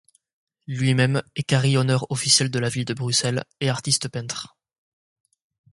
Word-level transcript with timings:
Lui-même 0.65 1.21
est 1.35 1.43
carillonneur 1.43 2.07
officiel 2.09 2.49
de 2.49 2.57
la 2.57 2.69
ville 2.69 2.85
de 2.85 2.95
Bruxelles 2.95 3.43
et 3.59 3.69
artiste-peintre. 3.69 4.57